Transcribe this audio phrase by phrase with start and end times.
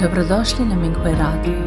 [0.00, 1.58] Dobrodošli na Minghui Radio.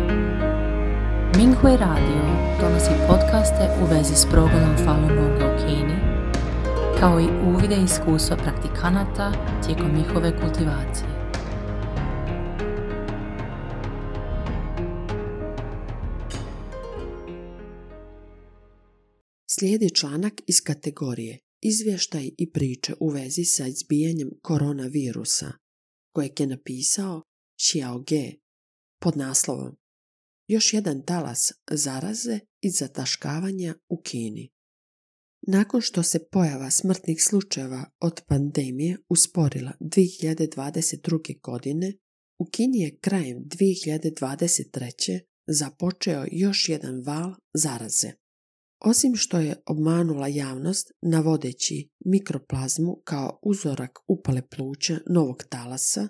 [1.37, 2.21] Minghui Radio
[2.61, 5.97] donosi podcaste u vezi s progledom Falun Gonga u Kini,
[6.99, 9.31] kao i uvide iskustva praktikanata
[9.65, 11.09] tijekom njihove kultivacije.
[19.49, 25.51] Slijedi članak iz kategorije Izvještaj i priče u vezi sa izbijanjem koronavirusa,
[26.13, 27.21] kojeg je napisao
[27.57, 28.33] Xiao Ge
[29.01, 29.75] pod naslovom
[30.47, 34.51] Još jedan talas zaraze i zataškavanja u Kini.
[35.41, 41.41] Nakon što se pojava smrtnih slučajeva od pandemije usporila 2022.
[41.41, 41.93] godine,
[42.39, 45.19] u Kini je krajem 2023.
[45.47, 48.11] započeo još jedan val zaraze.
[48.79, 56.07] Osim što je obmanula javnost navodeći mikroplazmu kao uzorak upale pluća novog talasa,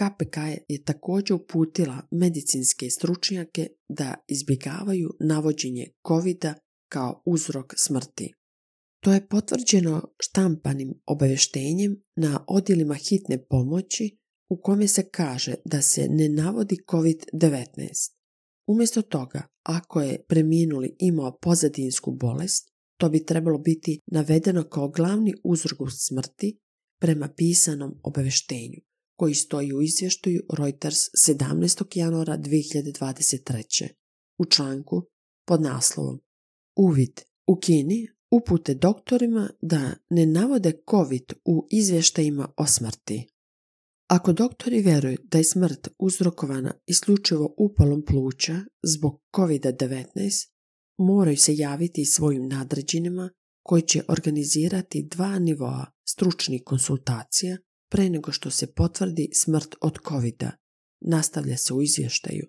[0.00, 0.36] KPK
[0.68, 6.44] je također uputila medicinske stručnjake da izbjegavaju navođenje covid
[6.88, 8.34] kao uzrok smrti.
[9.04, 14.18] To je potvrđeno štampanim obavještenjem na odjelima hitne pomoći
[14.50, 17.66] u kome se kaže da se ne navodi COVID-19.
[18.66, 25.34] Umjesto toga, ako je preminuli imao pozadinsku bolest, to bi trebalo biti navedeno kao glavni
[25.44, 26.58] uzrok smrti
[27.00, 28.80] prema pisanom obavještenju
[29.20, 31.98] koji stoji u izvještaju Reuters 17.
[31.98, 33.88] januara 2023.
[34.38, 35.02] u članku
[35.46, 36.20] pod naslovom
[36.76, 43.28] Uvid u Kini upute doktorima da ne navode COVID u izvještajima o smrti.
[44.08, 50.48] Ako doktori vjeruju da je smrt uzrokovana isključivo upalom pluća zbog COVID-19,
[50.98, 53.30] moraju se javiti svojim nadređenima
[53.62, 57.56] koji će organizirati dva nivoa stručnih konsultacija
[57.90, 60.44] pre nego što se potvrdi smrt od covid
[61.00, 62.46] nastavlja se u izvještaju.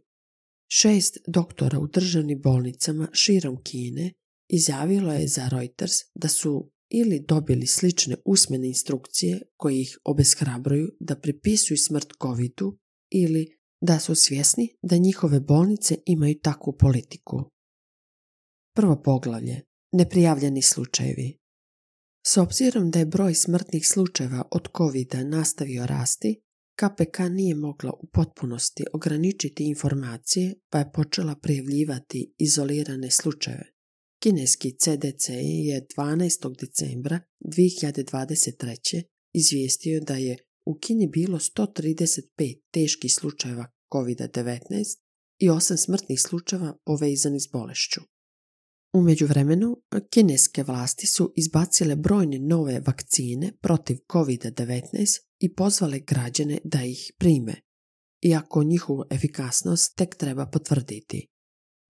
[0.71, 4.13] Šest doktora u državnim bolnicama širom Kine
[4.49, 11.15] izjavilo je za Reuters da su ili dobili slične usmene instrukcije koje ih obeshrabruju da
[11.15, 12.77] pripisuju smrt covidu
[13.09, 17.51] ili da su svjesni da njihove bolnice imaju takvu politiku.
[18.75, 19.61] Prvo poglavlje.
[19.91, 21.40] Neprijavljeni slučajevi.
[22.27, 26.41] S obzirom da je broj smrtnih slučajeva od covid nastavio rasti,
[26.75, 33.71] KPK nije mogla u potpunosti ograničiti informacije pa je počela prijavljivati izolirane slučajeve.
[34.19, 35.29] Kineski CDC
[35.69, 36.59] je 12.
[36.59, 37.19] decembra
[37.57, 39.03] 2023.
[39.33, 44.99] izvijestio da je u Kini bilo 135 teških slučajeva COVID-19
[45.39, 48.01] i 8 smrtnih slučajeva povezanih s bolešću.
[48.93, 49.77] U međuvremenu,
[50.09, 57.61] kineske vlasti su izbacile brojne nove vakcine protiv COVID-19 i pozvale građane da ih prime,
[58.21, 61.27] iako njihovu efikasnost tek treba potvrditi.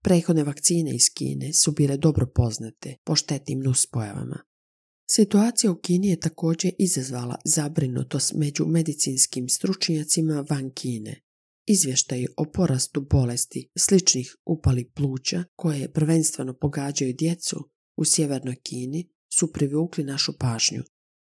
[0.04, 4.44] Prethodne vakcine iz Kine su bile dobro poznate po štetnim nuspojavama.
[5.10, 11.22] Situacija u Kini je također izazvala zabrinutost među medicinskim stručnjacima van Kine.
[11.74, 19.54] Izvještaji o porastu bolesti sličnih upali pluća koje prvenstveno pogađaju djecu u sjevernoj Kini su
[19.54, 20.84] privukli našu pažnju.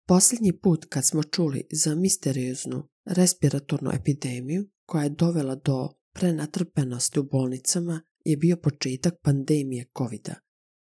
[0.07, 7.23] Posljednji put kad smo čuli za misterioznu respiratornu epidemiju koja je dovela do prenatrpenosti u
[7.23, 10.29] bolnicama je bio početak pandemije covid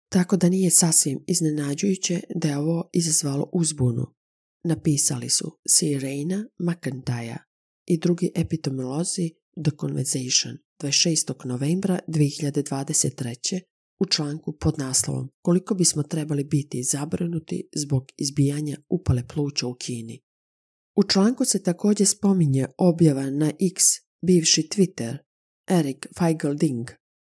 [0.08, 4.06] Tako da nije sasvim iznenađujuće da je ovo izazvalo uzbunu.
[4.64, 7.36] Napisali su Sirena McIntyre
[7.86, 9.30] i drugi epidemiolozi
[9.64, 11.46] The Conversation 26.
[11.46, 13.60] novembra 2023.
[14.00, 20.20] u članku pod naslovom Koliko bismo trebali biti zabrinuti zbog izbijanja upale pluća u Kini.
[20.96, 23.82] U članku se također spominje objava na X,
[24.26, 25.16] bivši Twitter,
[25.70, 26.90] Eric Feigelding,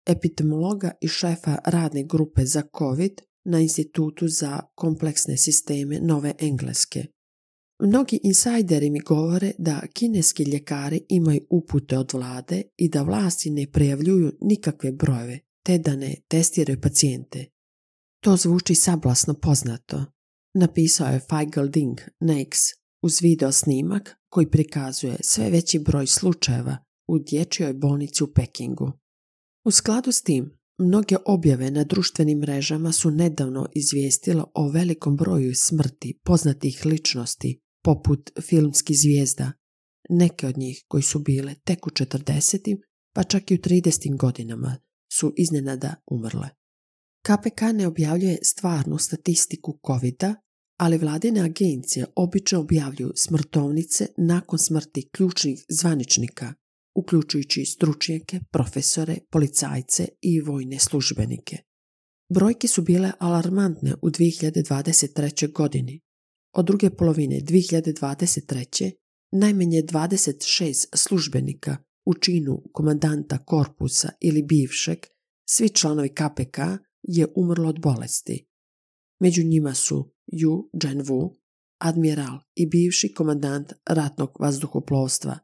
[0.06, 3.12] epidemiologa i šefa radne grupe za COVID
[3.44, 7.06] na Institutu za kompleksne sisteme Nove Engleske.
[7.78, 13.66] Mnogi insajderi mi govore da kineski ljekari imaju upute od vlade i da vlasti ne
[13.72, 17.46] prijavljuju nikakve brojeve, te da ne testiraju pacijente.
[18.22, 20.04] To zvuči sablasno poznato.
[20.54, 22.58] Napisao je Feigl Ding na X
[23.02, 28.92] uz video snimak koji prikazuje sve veći broj slučajeva u dječjoj bolnici u Pekingu.
[29.64, 35.54] U skladu s tim, mnoge objave na društvenim mrežama su nedavno izvijestile o velikom broju
[35.54, 39.52] smrti poznatih ličnosti poput filmskih zvijezda,
[40.08, 42.76] neke od njih koji su bile tek u 40.
[43.14, 44.16] pa čak i u 30.
[44.16, 44.76] godinama
[45.12, 46.48] su iznenada umrle.
[47.26, 50.24] KPK ne objavljuje stvarnu statistiku covid
[50.80, 56.54] ali vladine agencije obično objavljuju smrtovnice nakon smrti ključnih zvaničnika
[56.94, 61.56] uključujući stručnjake, profesore, policajce i vojne službenike.
[62.34, 65.52] Brojke su bile alarmantne u 2023.
[65.52, 66.05] godini.
[66.58, 68.92] Od druge polovine 2023.
[69.32, 71.76] najmanje 26 službenika
[72.06, 74.98] u činu komandanta korpusa ili bivšeg,
[75.48, 76.58] svi članovi KPK,
[77.02, 78.46] je umrlo od bolesti.
[79.20, 81.34] Među njima su Yu Zhenwu,
[81.78, 85.38] admiral i bivši komandant ratnog vazduhoplovstva,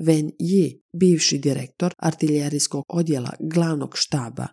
[0.00, 4.46] Wen Yi, bivši direktor artiljerijskog odjela glavnog štaba,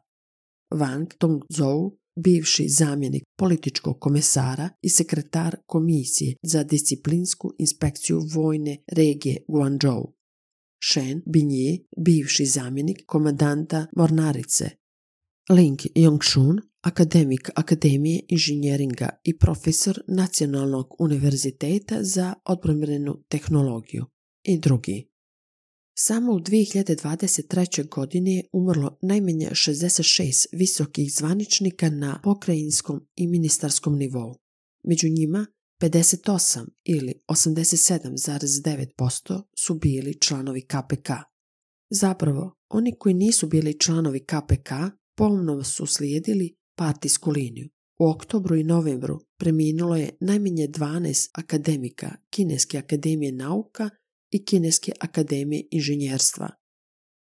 [0.73, 10.13] Wang Tongzhou, bivši zamjenik političkog komesara i sekretar komisije za disciplinsku inspekciju vojne regije Guangzhou.
[10.91, 14.69] Shen Binyi, bivši zamjenik komandanta mornarice.
[15.49, 24.05] Ling Yongshun, akademik Akademije inženjeringa i profesor Nacionalnog univerziteta za odbrambenu tehnologiju
[24.43, 25.12] i drugi.
[25.95, 27.89] Samo u 2023.
[27.89, 34.35] godini je umrlo najmanje 66 visokih zvaničnika na pokrajinskom i ministarskom nivou.
[34.83, 35.45] Među njima
[35.81, 41.09] 58 ili 87,9% su bili članovi KPK.
[41.89, 44.69] Zapravo, oni koji nisu bili članovi KPK
[45.15, 47.69] pomno su slijedili partijsku liniju.
[47.99, 53.89] U oktobru i novembru preminulo je najmanje 12 akademika Kineske akademije nauka
[54.33, 56.49] i Kineske akademije inženjerstva.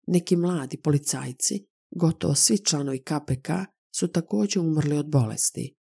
[0.08, 3.50] Neki mladi policajci, gotovo svi članovi KPK,
[3.96, 5.76] su također umrli od bolesti.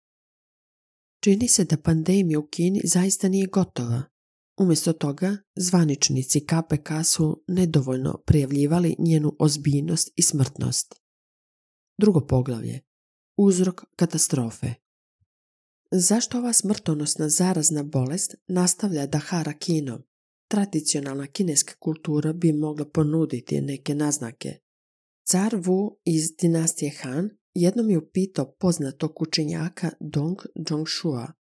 [1.24, 4.04] Čini se da pandemija u Kini zaista nije gotova.
[4.60, 10.96] Umjesto toga, zvaničnici KPK su nedovoljno prijavljivali njenu ozbiljnost i smrtnost.
[11.98, 12.82] Drugo poglavlje.
[13.38, 14.74] Uzrok katastrofe.
[15.92, 20.07] Zašto ova smrtonosna zarazna bolest nastavlja da hara Kinom?
[20.48, 24.60] Tradicionalna kineska kultura bi mogla ponuditi neke naznake.
[25.32, 31.34] Car Wu iz dinastije Han jednom je upitao poznatog učenjaka Dong Zhongshua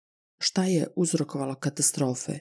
[0.40, 2.38] šta je uzrokovalo katastrofe.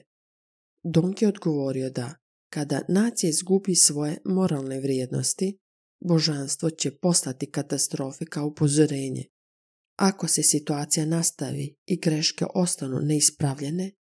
[0.82, 2.14] Dong je odgovorio da
[2.48, 5.58] kada nacija izgubi svoje moralne vrijednosti,
[6.04, 9.24] božanstvo će postati katastrofe kao upozorenje.
[9.96, 13.92] Ako se situacija nastavi i greške ostanu neispravljene,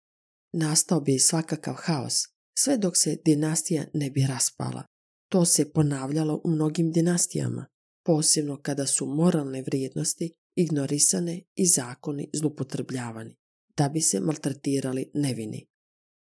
[0.53, 4.83] nastao bi svakakav haos, sve dok se dinastija ne bi raspala.
[5.31, 7.65] To se ponavljalo u mnogim dinastijama,
[8.05, 13.35] posebno kada su moralne vrijednosti ignorisane i zakoni zlupotrebljavani,
[13.77, 15.65] da bi se maltretirali nevini.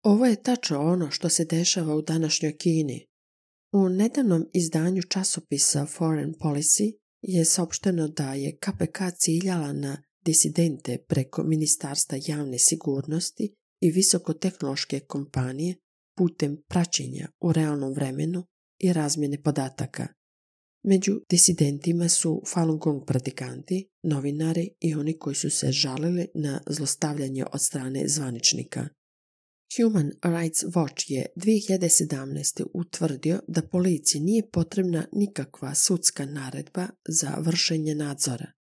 [0.03, 3.05] Ovo je tačno ono što se dešava u današnjoj Kini.
[3.73, 11.43] U nedavnom izdanju časopisa Foreign Policy je saopšteno da je KPK ciljala na disidente preko
[11.43, 15.75] Ministarstva javne sigurnosti i visokotehnološke kompanije
[16.17, 18.43] putem praćenja u realnom vremenu
[18.79, 20.07] i razmjene podataka.
[20.83, 27.45] Među disidentima su Falun Gong pratikanti, novinari i oni koji su se žalili na zlostavljanje
[27.53, 28.87] od strane zvaničnika.
[29.77, 32.65] Human Rights Watch je 2017.
[32.73, 38.51] utvrdio da policiji nije potrebna nikakva sudska naredba za vršenje nadzora.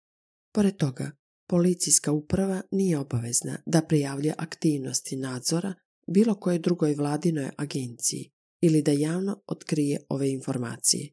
[0.54, 1.10] Pored toga,
[1.48, 5.74] policijska uprava nije obavezna da prijavlja aktivnosti nadzora
[6.06, 8.30] bilo koje drugoj vladinoj agenciji
[8.60, 11.12] ili da javno otkrije ove informacije.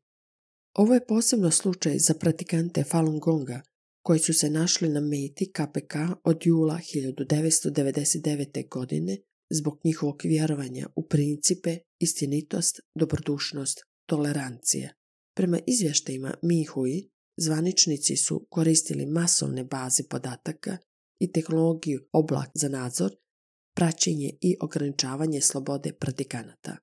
[0.74, 3.62] Ovo je posebno slučaj za pratikante Falun Gonga
[4.06, 8.70] koji su se našli na meti KPK od jula 1999.
[8.70, 9.18] godine
[9.50, 14.94] zbog njihovog vjerovanja u principe, istinitost, dobrodušnost, tolerancije.
[15.36, 20.78] Prema izvještajima Mihui, zvaničnici su koristili masovne baze podataka
[21.20, 23.12] i tehnologiju oblak za nadzor
[23.76, 26.78] praćenje i ograničavanje slobode pratikanata.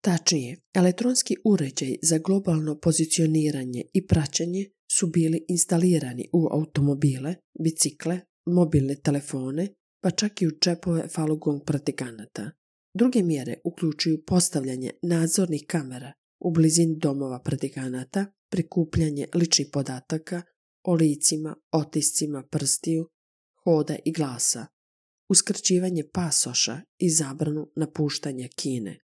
[0.00, 4.66] Tačnije, elektronski uređaj za globalno pozicioniranje i praćenje
[4.98, 9.68] su bili instalirani u automobile, bicikle, mobilne telefone,
[10.02, 12.50] pa čak i u čepove falugong pratikanata.
[12.94, 20.42] Druge mjere uključuju postavljanje nadzornih kamera u blizini domova pratikanata, prikupljanje ličnih podataka
[20.84, 23.08] o licima, otiscima prstiju,
[23.64, 24.66] hoda i glasa,
[25.28, 28.98] uskrčivanje pasoša i zabranu napuštanja Kine.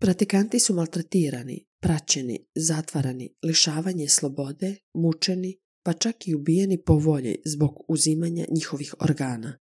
[0.00, 7.84] Pratikanti su maltretirani, praćeni, zatvarani, lišavanje slobode, mučeni, pa čak i ubijeni po volji zbog
[7.88, 9.58] uzimanja njihovih organa.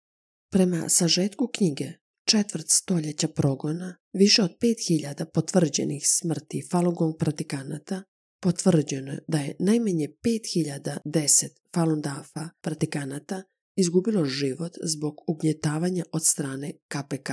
[0.52, 1.94] Prema sažetku knjige
[2.26, 8.04] četvrt stoljeća progona, više od 5000 potvrđenih smrti Falun Gong pratikanata,
[8.42, 13.44] potvrđeno je da je najmanje 5010 Falun Dafa pratikanata
[13.82, 17.30] izgubilo život zbog ugnjetavanja od strane KPK.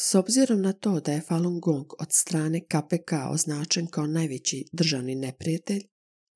[0.00, 5.14] S obzirom na to da je Falun Gong od strane KPK označen kao najveći državni
[5.14, 5.82] neprijatelj,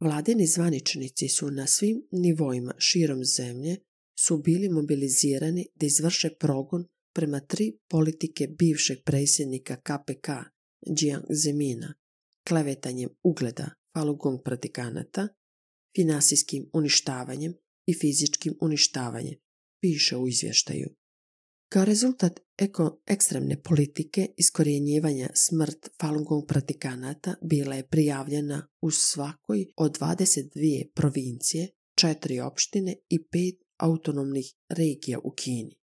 [0.00, 3.76] vladini zvaničnici su na svim nivoima širom zemlje
[4.18, 10.28] su bili mobilizirani da izvrše progon prema tri politike bivšeg predsjednika KPK
[11.00, 11.94] Jiang Zemina,
[12.48, 15.28] klevetanjem ugleda Falun Gong pratikanata,
[15.96, 17.54] finansijskim uništavanjem
[17.86, 19.34] i fizičkim uništavanjem,
[19.80, 20.88] piše u izvještaju.
[21.72, 29.66] Kao rezultat eko ekstremne politike iskorjenjivanja smrt Falun Gong pratikanata bila je prijavljena u svakoj
[29.76, 35.78] od 22 provincije, četiri opštine i pet autonomnih regija u Kini.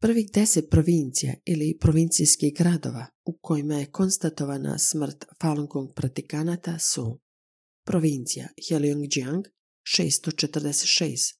[0.00, 7.20] Prvih deset provincija ili provincijskih gradova u kojima je konstatovana smrt Falun Gong pratikanata su
[7.86, 9.44] provincija Heilongjiang
[9.84, 11.34] 646,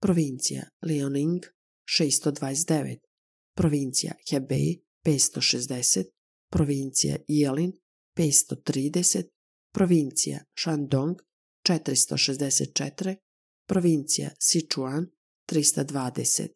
[0.00, 1.44] provincija Liaoning
[1.86, 2.98] 629,
[3.54, 6.04] provincija Hebei 560,
[6.50, 7.72] provincija Yelin
[8.16, 9.28] 530,
[9.72, 11.16] provincija Shandong
[11.68, 13.16] 464,
[13.66, 15.06] provincija Sichuan
[15.46, 16.48] 320,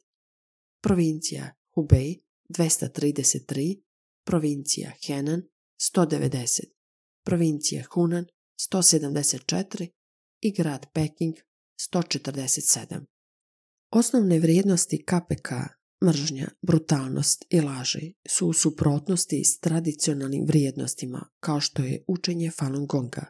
[0.82, 3.82] provincija Hubei 233,
[4.24, 5.42] provincija Henan
[5.78, 6.64] 190,
[7.24, 9.97] provincija Hunan 174
[10.40, 11.34] i grad Peking
[11.92, 13.04] 147.
[13.90, 15.50] Osnovne vrijednosti KPK,
[16.04, 22.86] mržnja, brutalnost i laži su u suprotnosti s tradicionalnim vrijednostima kao što je učenje Falun
[22.86, 23.24] Gonga.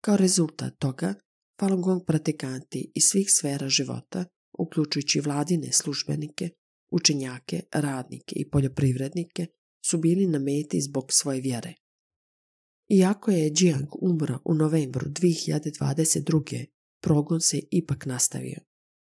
[0.00, 1.14] Kao rezultat toga,
[1.60, 4.24] Falun Gong pratikanti iz svih sfera života,
[4.58, 6.50] uključujući vladine službenike,
[6.90, 9.46] učenjake, radnike i poljoprivrednike,
[9.86, 11.74] su bili na meti zbog svoje vjere.
[12.94, 16.66] Iako je Jiang umro u novembru 2022.
[17.02, 18.60] progon se ipak nastavio.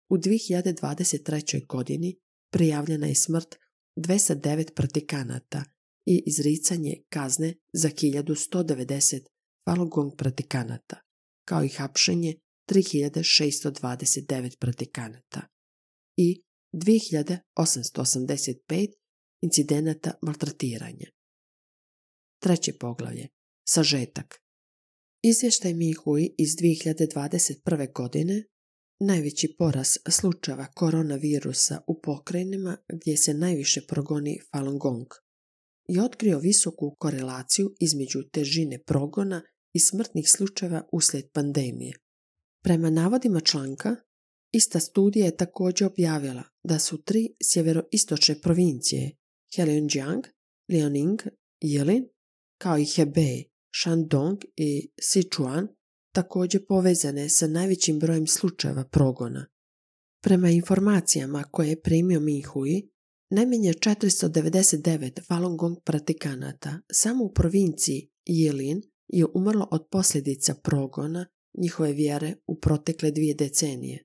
[0.09, 1.67] U 2023.
[1.67, 2.19] godini
[2.53, 3.57] prijavljena je smrt
[3.97, 5.65] 209 pratikanata
[6.07, 9.21] i izricanje kazne za 1190
[9.65, 11.01] Falun Gong pratikanata,
[11.45, 12.35] kao i hapšenje
[12.71, 15.43] 3629 pratikanata
[16.17, 16.43] i
[16.73, 18.93] 2885
[19.41, 21.07] incidenata maltretiranja.
[22.43, 23.29] Treće poglavlje.
[23.73, 24.43] Sažetak.
[25.23, 27.93] Izvještaj Mihui iz 2021.
[27.93, 28.45] godine
[29.01, 35.07] najveći poraz slučajeva koronavirusa u pokrajinama gdje se najviše progoni Falun Gong
[35.89, 41.93] i otkrio visoku korelaciju između težine progona i smrtnih slučajeva uslijed pandemije.
[42.63, 43.97] Prema navodima članka,
[44.53, 49.17] ista studija je također objavila da su tri sjeveroistočne provincije
[49.57, 50.25] Heilongjiang,
[50.73, 51.21] Liaoning,
[51.65, 52.09] Yilin,
[52.59, 53.50] kao i Hebei,
[53.83, 55.69] Shandong i Sichuan
[56.15, 59.47] također povezane sa najvećim brojem slučajeva progona.
[60.23, 62.91] Prema informacijama koje je primio Mihui,
[63.31, 71.27] najmanje 499 Falun Gong pratikanata samo u provinciji Yilin je umrlo od posljedica progona
[71.59, 74.05] njihove vjere u protekle dvije decenije.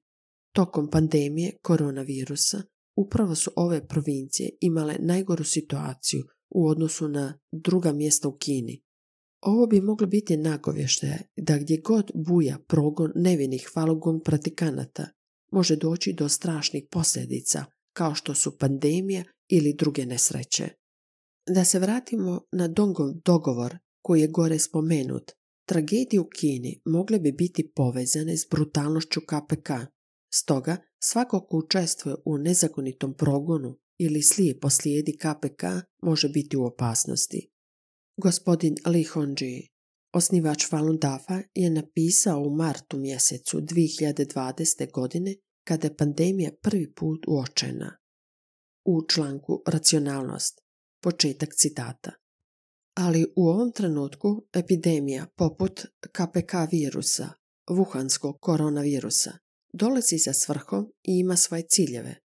[0.54, 2.62] Tokom pandemije koronavirusa
[2.96, 8.84] upravo su ove provincije imale najgoru situaciju u odnosu na druga mjesta u Kini.
[9.46, 15.08] Ovo bi moglo biti nagovještaje da gdje god buja progon nevinih Falun Gong pratikanata
[15.52, 20.70] može doći do strašnih posljedica kao što su pandemija ili druge nesreće.
[21.50, 25.32] Da se vratimo na Dongov dogovor koji je gore spomenut,
[25.68, 29.70] tragedije u Kini mogle bi biti povezane s brutalnošću KPK.
[30.34, 35.64] Stoga, svako ko učestvuje u nezakonitom progonu ili slijepo slijedi KPK
[36.02, 37.55] može biti u opasnosti.
[38.18, 39.68] Gospodin Li Hongji,
[40.16, 44.92] osnivač Falun Dafa, je napisao u martu mjesecu 2020.
[44.92, 45.36] godine
[45.68, 47.98] kada je pandemija prvi put uočena.
[48.86, 50.62] U članku Racionalnost,
[51.04, 52.12] početak citata.
[52.98, 55.82] Ali u ovom trenutku epidemija poput
[56.12, 57.30] KPK virusa,
[57.70, 59.32] vuhanskog koronavirusa,
[59.74, 62.16] dolazi za svrhom i ima svoje ciljeve.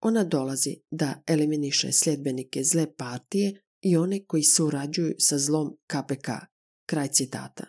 [0.00, 6.28] Ona dolazi da eliminiše sljedbenike zle partije i one koji surađuju sa zlom KPK.
[6.86, 7.64] Kraj citata.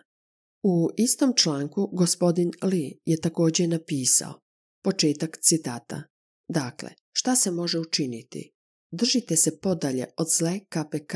[0.62, 4.40] U istom članku gospodin Li je također napisao
[4.84, 6.02] početak citata.
[6.48, 8.52] Dakle, šta se može učiniti?
[8.92, 11.14] Držite se podalje od zle KPK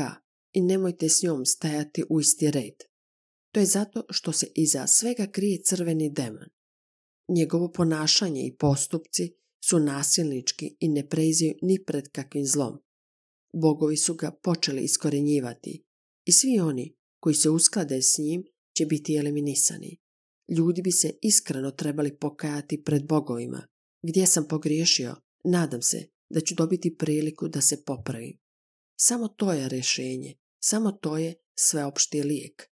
[0.53, 2.73] i nemojte s njom stajati u isti red.
[3.51, 6.49] To je zato što se iza svega krije crveni demon.
[7.29, 9.33] Njegovo ponašanje i postupci
[9.65, 12.84] su nasilnički i ne preziju ni pred kakvim zlom.
[13.61, 15.83] Bogovi su ga počeli iskorjenjivati
[16.25, 18.43] i svi oni koji se usklade s njim
[18.77, 19.97] će biti eliminisani.
[20.57, 23.67] Ljudi bi se iskreno trebali pokajati pred bogovima.
[24.03, 28.37] Gdje sam pogriješio, nadam se da ću dobiti priliku da se popravim.
[28.99, 30.33] Samo to je rješenje,
[30.63, 32.69] samo to je sveopšti lijek.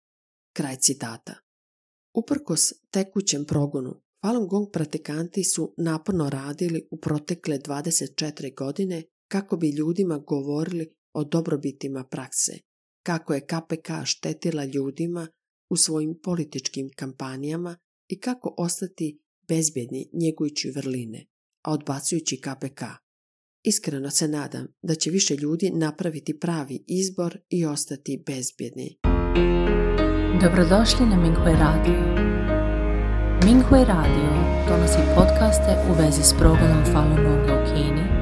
[0.56, 1.34] Kraj citata.
[2.14, 9.70] Uprkos tekućem progonu, Falun Gong pratikanti su naporno radili u protekle 24 godine kako bi
[9.70, 12.52] ljudima govorili o dobrobitima prakse,
[13.02, 15.28] kako je KPK štetila ljudima
[15.70, 17.76] u svojim političkim kampanjama
[18.08, 21.26] i kako ostati bezbjedni njegujući vrline,
[21.64, 22.82] a odbacujući KPK.
[23.62, 28.98] Iskreno se nadam da će više ljudi napraviti pravi izbor i ostati bezbjedni.
[30.42, 32.00] Dobrodošli na Minghui Radio.
[33.46, 34.30] Minghui Radio
[34.68, 38.21] donosi podcaste u vezi s progledom Falun Gonga u Kini,